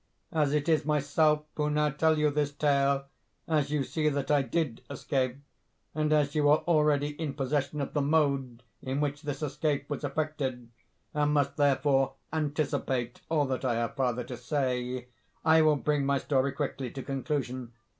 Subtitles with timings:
[0.31, 4.81] As it is myself who now tell you this tale—as you see that I did
[4.89, 10.03] escape—and as you are already in possession of the mode in which this escape was
[10.03, 10.71] effected,
[11.13, 16.51] and must therefore anticipate all that I have farther to say—I will bring my story
[16.51, 17.71] quickly to conclusion.